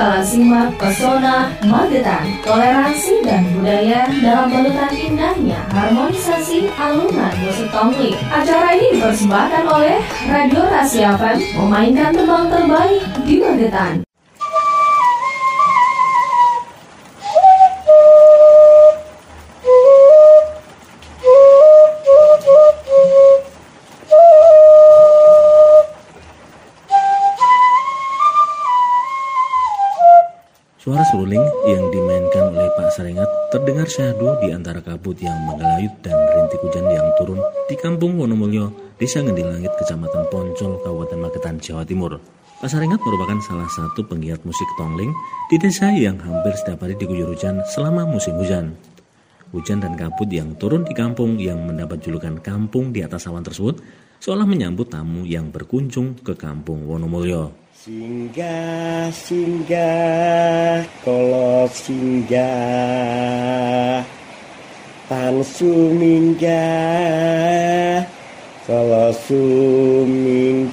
[0.00, 8.16] bakalan simak pesona Magetan, toleransi dan budaya dalam balutan indahnya harmonisasi alunan musik tongling.
[8.32, 14.09] Acara ini dipersembahkan oleh Radio FM memainkan tembang terbaik di Magetan.
[30.80, 36.16] Suara seruling yang dimainkan oleh Pak Sarengat terdengar syahdu di antara kabut yang menggelayut dan
[36.32, 37.36] rintik hujan yang turun
[37.68, 42.16] di kampung Wonomulyo, Desa Ngendilangit, Kecamatan Poncol, Kabupaten Magetan, Jawa Timur.
[42.64, 45.12] Pak Sarengat merupakan salah satu penggiat musik tongling
[45.52, 48.72] di desa yang hampir setiap hari diguyur hujan selama musim hujan.
[49.52, 53.84] Hujan dan kabut yang turun di kampung yang mendapat julukan kampung di atas awan tersebut
[54.16, 57.68] seolah menyambut tamu yang berkunjung ke kampung Wonomulyo.
[57.80, 62.44] Singgah, singgah, kalau singgah.
[65.08, 66.44] Tan suminggah,
[68.68, 70.68] kalau sumingkir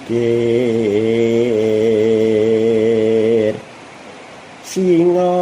[4.68, 5.40] Singo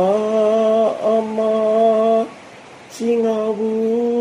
[1.02, 2.30] omo,
[2.94, 4.15] singo bulu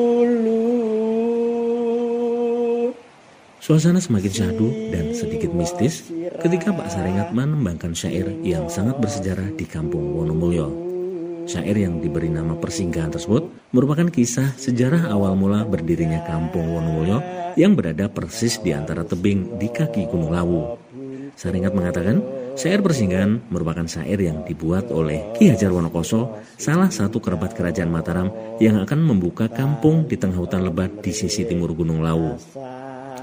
[3.65, 6.05] Suasana semakin syahdu dan sedikit mistis
[6.45, 10.69] ketika Pak Sarengat menembangkan syair yang sangat bersejarah di kampung Wonomulyo.
[11.48, 17.25] Syair yang diberi nama persinggahan tersebut merupakan kisah sejarah awal mula berdirinya kampung Wonomulyo
[17.57, 20.77] yang berada persis di antara tebing di kaki Gunung Lawu.
[21.33, 22.20] Sarengat mengatakan,
[22.61, 28.29] syair persinggahan merupakan syair yang dibuat oleh Ki Hajar Wonokoso, salah satu kerabat kerajaan Mataram
[28.61, 32.37] yang akan membuka kampung di tengah hutan lebat di sisi timur Gunung Lawu.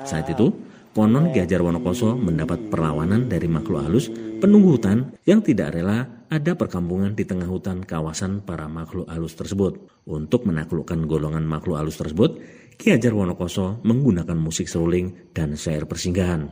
[0.03, 0.51] Saat itu,
[0.91, 4.09] konon Ki Hajar Wonokoso mendapat perlawanan dari makhluk halus
[4.41, 9.91] penunggu hutan yang tidak rela ada perkampungan di tengah hutan kawasan para makhluk halus tersebut.
[10.07, 12.39] Untuk menaklukkan golongan makhluk halus tersebut,
[12.79, 16.49] Ki Hajar Wonokoso menggunakan musik seruling dan syair persinggahan.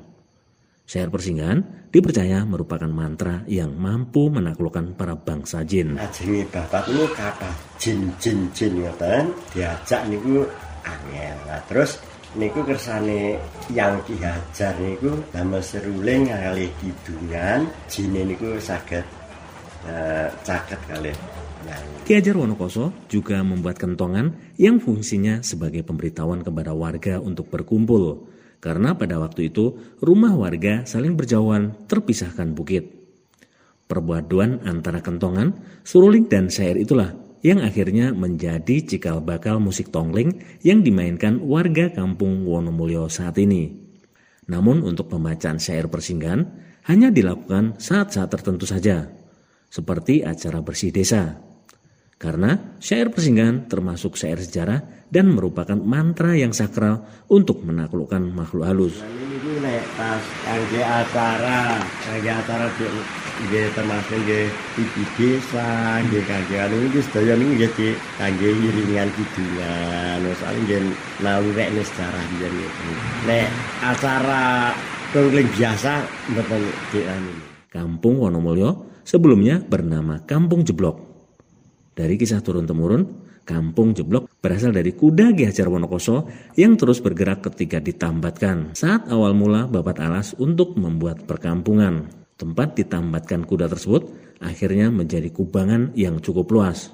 [0.90, 6.02] Syair persinggahan dipercaya merupakan mantra yang mampu menaklukkan para bangsa jin.
[6.02, 10.50] Ajengi bapak ini kata jin-jin-jin ngoten diajak niku
[10.81, 11.36] angel.
[11.46, 12.02] Nah, terus
[12.38, 13.42] niku kersane
[13.74, 19.06] yang Ki Hajar niku damel seruling kali kidungan jine niku saged
[19.90, 21.14] uh, caket kali
[22.06, 28.26] Ki Hajar Wonokoso juga membuat kentongan yang fungsinya sebagai pemberitahuan kepada warga untuk berkumpul.
[28.60, 32.92] Karena pada waktu itu rumah warga saling berjauhan terpisahkan bukit.
[33.88, 40.84] Perbuaduan antara kentongan, suruling dan syair itulah yang akhirnya menjadi cikal bakal musik tongling yang
[40.84, 43.72] dimainkan warga kampung Wonomulyo saat ini.
[44.50, 46.50] Namun untuk pembacaan syair persinggahan
[46.90, 49.08] hanya dilakukan saat-saat tertentu saja,
[49.70, 51.38] seperti acara bersih desa.
[52.20, 59.00] Karena syair persinggahan termasuk syair sejarah dan merupakan mantra yang sakral untuk menaklukkan makhluk halus.
[59.00, 60.24] Ini nek pas
[60.84, 61.80] acara,
[62.12, 62.68] acara
[63.48, 67.88] nggih termasuk nggih iki desa nggih kangge anu iki sedaya niku nggih di
[68.20, 70.20] kangge iringan kidungan.
[70.36, 70.82] Soalnya nggih
[71.24, 72.54] nawurek sejarah biyen
[73.28, 73.48] nek
[73.80, 74.76] acara
[75.16, 75.94] tongling biasa
[76.36, 76.62] mboten
[77.08, 77.34] anu.
[77.70, 81.06] Kampung Wonomulyo sebelumnya bernama Kampung Jeblok.
[81.94, 87.82] Dari kisah turun-temurun, Kampung Jeblok berasal dari kuda Ki Hajar Wonokoso yang terus bergerak ketika
[87.82, 88.78] ditambatkan.
[88.78, 92.19] Saat awal mula babat alas untuk membuat perkampungan.
[92.40, 96.88] Tempat ditambatkan kuda tersebut akhirnya menjadi kubangan yang cukup luas.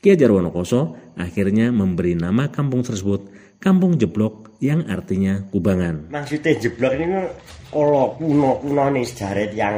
[0.00, 3.28] Ki Hajar Wonokoso akhirnya memberi nama kampung tersebut
[3.60, 6.10] Kampung Jeblok yang artinya kubangan.
[6.10, 7.30] Maksudnya jeblok ini
[7.70, 9.76] kalau kuno-kuno nih sejarah yang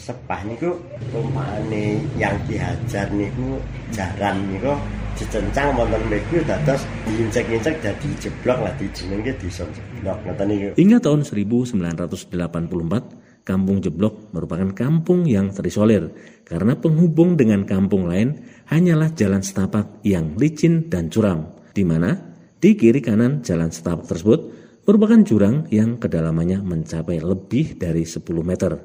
[0.00, 0.72] sepah niku
[1.12, 3.60] umpamane yang dihajar niku
[3.92, 4.72] jaran niku
[5.20, 10.68] dicencang wonten mriku dados diincek-incek dadi jeblok lah dijenenge desa jeblok ngoten niku.
[10.78, 16.10] Hingga tahun 1984 Kampung Jeblok merupakan kampung yang terisolir
[16.42, 22.18] karena penghubung dengan kampung lain hanyalah jalan setapak yang licin dan curam, di mana
[22.58, 24.40] di kiri kanan jalan setapak tersebut
[24.82, 28.82] merupakan jurang yang kedalamannya mencapai lebih dari 10 meter.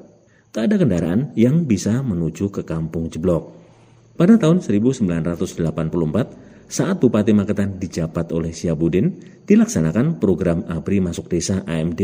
[0.54, 3.58] Tak ada kendaraan yang bisa menuju ke kampung Jeblok.
[4.14, 12.00] Pada tahun 1984, saat Bupati Magetan dijabat oleh Siabudin, dilaksanakan program ABRI Masuk Desa AMD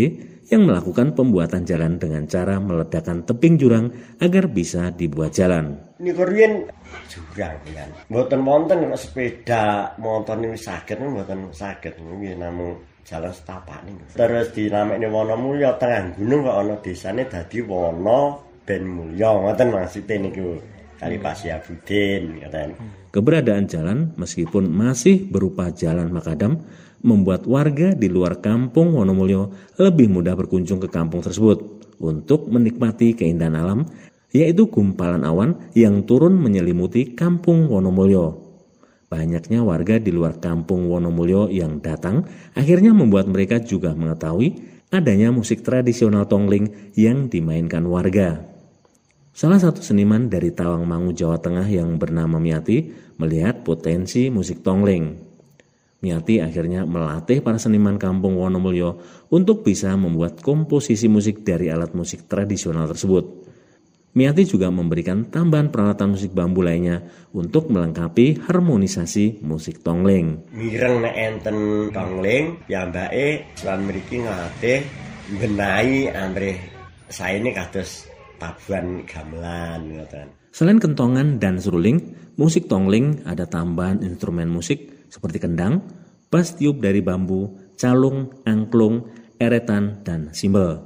[0.53, 3.89] yang melakukan pembuatan jalan dengan cara meledakkan tebing jurang
[4.21, 5.81] agar bisa dibuat jalan.
[5.97, 6.69] Ini korean
[7.09, 7.91] jurang kan.
[8.13, 12.77] Mboten wonten nek sepeda motor ini sakit mboten sakit nggih namung
[13.09, 13.97] jalan setapak nih.
[14.13, 18.21] Terus dinamekne Wonomulyo tengah gunung kok ana desane dadi Wono
[18.69, 20.61] Ben Mulya ngoten maksudnya niku.
[20.99, 22.75] Kali Pak Syabudin katanya.
[23.15, 26.67] Keberadaan jalan meskipun masih berupa jalan makadam
[27.01, 31.63] membuat warga di luar kampung Wonomulyo lebih mudah berkunjung ke kampung tersebut
[32.03, 33.81] untuk menikmati keindahan alam
[34.35, 38.45] yaitu gumpalan awan yang turun menyelimuti kampung Wonomulyo.
[39.09, 44.61] Banyaknya warga di luar kampung Wonomulyo yang datang akhirnya membuat mereka juga mengetahui
[44.93, 48.58] adanya musik tradisional tongling yang dimainkan warga.
[49.39, 52.91] Salah satu seniman dari Tawangmangu, Jawa Tengah yang bernama Miati
[53.23, 55.15] melihat potensi musik tongling.
[56.03, 58.99] Miati akhirnya melatih para seniman kampung Wonomulyo
[59.31, 63.47] untuk bisa membuat komposisi musik dari alat musik tradisional tersebut.
[64.19, 70.51] Miati juga memberikan tambahan peralatan musik bambu lainnya untuk melengkapi harmonisasi musik tongling.
[70.51, 71.59] Mireng nek enten
[71.95, 74.83] tongling, piyambake lan mriki ngatih
[75.39, 76.59] benahi amrih
[77.07, 78.08] saene kados
[79.05, 80.29] gamelan ngoten.
[80.55, 85.85] Selain kentongan dan seruling, musik tongling ada tambahan instrumen musik seperti kendang,
[86.33, 89.07] bass tiup dari bambu, calung, angklung,
[89.39, 90.83] eretan, dan simbol.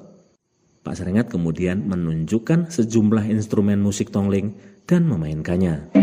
[0.83, 5.95] Pak Serengat kemudian menunjukkan sejumlah instrumen musik tongling dan memainkannya.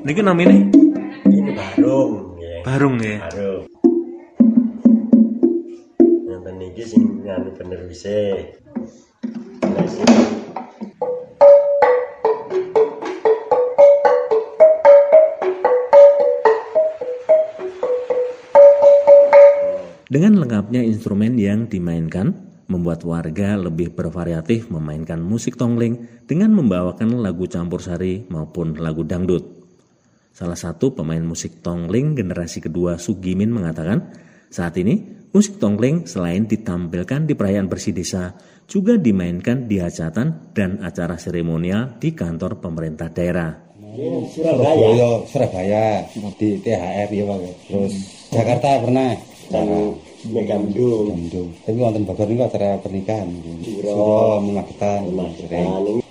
[0.00, 0.56] Niki namanya?
[1.28, 2.56] Ini barung, ya.
[2.64, 3.16] Barung ya.
[3.28, 3.62] Barung.
[6.24, 7.80] Nonton niki sing nganu bener.
[20.10, 22.34] Dengan lengkapnya instrumen yang dimainkan,
[22.68, 29.64] membuat warga lebih bervariatif memainkan musik tongling dengan membawakan lagu campur sari maupun lagu dangdut.
[30.34, 34.10] Salah satu pemain musik tongling generasi kedua Sugimin mengatakan,
[34.50, 34.98] saat ini
[35.30, 38.34] musik tongling selain ditampilkan di perayaan bersih desa,
[38.66, 43.70] juga dimainkan di hajatan dan acara seremonial di kantor pemerintah daerah.
[44.30, 47.38] Surabaya, Surabaya di THR ya Pak.
[47.66, 47.94] Terus
[48.30, 49.18] Jakarta pernah.
[49.50, 53.28] Tapi wonten Bogor niku acara pernikahan.
[53.66, 53.86] Suro.
[53.86, 55.10] Suro Magetan.
[55.14, 55.66] Magetan.
[55.66, 56.02] Agung.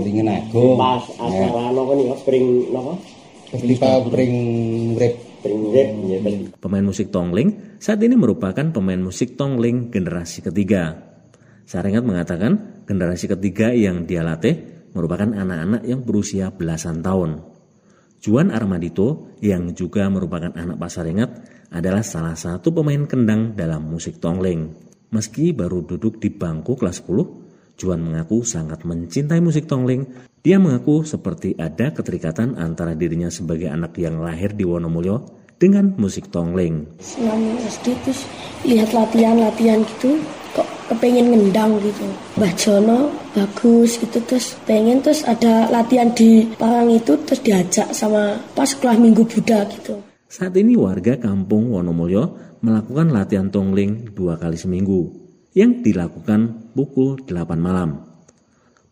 [0.00, 0.76] Beringin Agung.
[0.80, 2.96] Pas acara napa nih spring napa?
[3.52, 4.36] Festival Pring
[4.96, 5.29] Rip.
[5.40, 6.34] Spring rap ya kan.
[6.60, 11.00] Pemain musik tongling saat ini merupakan pemain musik tongling generasi ketiga.
[11.64, 14.60] Sarengat mengatakan generasi ketiga yang dia latih
[14.92, 17.40] merupakan anak-anak yang berusia belasan tahun.
[18.20, 21.30] Juan Armadito yang juga merupakan anak Pak Sarengat
[21.72, 24.76] adalah salah satu pemain kendang dalam musik tongling.
[25.08, 30.04] Meski baru duduk di bangku kelas 10, Juan mengaku sangat mencintai musik tongling.
[30.40, 35.28] Dia mengaku seperti ada keterikatan antara dirinya sebagai anak yang lahir di Wonomulyo
[35.60, 36.96] dengan musik tongling.
[36.96, 38.24] selama SD terus
[38.64, 40.16] lihat latihan-latihan gitu
[40.56, 42.08] kok kepengen ngendang gitu
[42.40, 48.40] Mbah Jono bagus gitu terus pengen terus ada latihan di Parang itu terus diajak sama
[48.56, 54.56] pas sekolah Minggu Buddha gitu Saat ini warga kampung Wonomulyo melakukan latihan tongling dua kali
[54.56, 55.12] seminggu
[55.52, 58.08] yang dilakukan pukul 8 malam.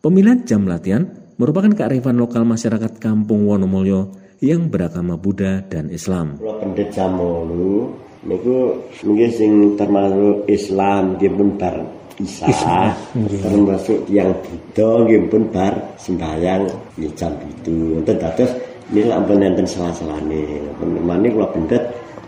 [0.03, 1.07] Pemilihan jam latihan
[1.39, 4.11] merupakan kearifan lokal masyarakat kampung Wonomulyo
[4.43, 6.35] yang beragama Buddha dan Islam.
[6.35, 7.95] Kula pendet Jamolu
[8.27, 8.75] niku
[9.07, 11.75] nggih sing termasuk Islam nggih pun bar
[12.19, 16.67] Isa, termasuk yang Buddha nggih pun bar sembahyang
[16.99, 17.95] nggih jam itu.
[17.95, 18.51] Wonten dados
[18.91, 20.43] ini lak ampun enten salah-salahne.
[20.83, 21.83] Mane kula pendet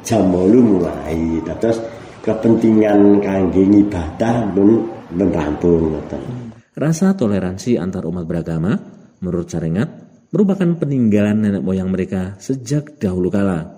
[0.08, 1.84] Jamolu mulai dados
[2.24, 6.24] kepentingan kangge ibadah pun pun rampung ngoten.
[6.72, 8.90] Rasa toleransi antar umat beragama,
[9.22, 9.90] menurut Sarengat,
[10.34, 13.78] merupakan peninggalan nenek moyang mereka sejak dahulu kala.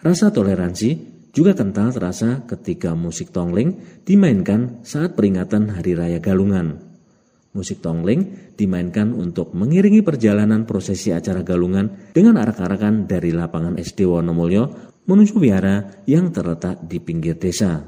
[0.00, 6.90] Rasa toleransi juga kental terasa ketika musik tongling dimainkan saat peringatan Hari Raya Galungan.
[7.50, 14.94] Musik tongling dimainkan untuk mengiringi perjalanan prosesi acara Galungan dengan arak-arakan dari lapangan SD Wonomulyo
[15.10, 17.82] menuju wihara yang terletak di pinggir desa.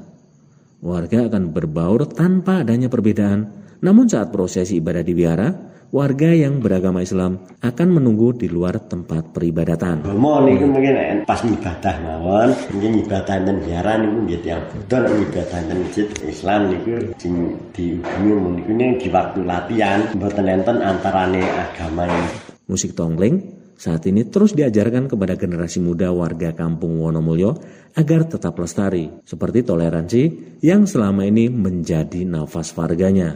[0.83, 3.47] Warga akan berbaur tanpa adanya perbedaan,
[3.79, 9.29] namun saat prosesi ibadah di wihara, warga yang beragama Islam akan menunggu di luar tempat
[9.29, 10.01] peribadatan.
[10.17, 14.41] Mau niku mungkin nek pas ibadah mawon, mungkin ibadah enten biara niku nggih
[14.73, 17.33] Buddha nek ibadah enten masjid Islam niku sing
[17.77, 22.25] dihubungi niku ning di waktu latihan mboten enten antarane agama yang
[22.65, 27.59] Musik tongling saat ini terus diajarkan kepada generasi muda warga kampung Wonomulyo
[27.93, 30.21] agar tetap lestari, seperti toleransi
[30.63, 33.35] yang selama ini menjadi nafas warganya.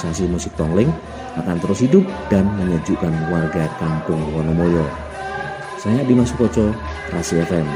[0.00, 0.88] Harmonisasi musik tongling
[1.36, 4.88] akan terus hidup dan menyejukkan warga kampung Wonomulyo.
[5.76, 6.72] Saya Dimas Koco,
[7.12, 7.68] Rasi FM.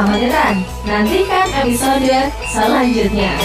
[0.00, 0.56] Pesona Magetan.
[0.88, 3.36] Nantikan episode selanjutnya.